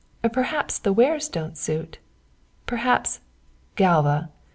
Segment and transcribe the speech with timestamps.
[0.31, 1.99] Perhaps the wares don't suit.
[2.65, 3.19] Perhaps"
[3.75, 4.31] "Galva!"